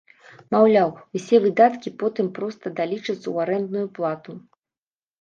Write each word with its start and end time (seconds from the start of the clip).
Маўляў, 0.53 0.89
усе 1.19 1.41
выдаткі 1.43 1.95
потым 2.05 2.33
проста 2.41 2.75
далічацца 2.83 3.23
ў 3.33 3.47
арэндную 3.47 3.87
плату. 4.01 4.31